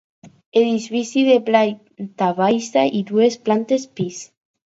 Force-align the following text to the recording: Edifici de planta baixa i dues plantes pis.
Edifici 0.61 1.23
de 1.27 1.35
planta 1.49 2.29
baixa 2.39 2.85
i 3.01 3.05
dues 3.13 3.39
plantes 3.51 3.87
pis. 4.01 4.19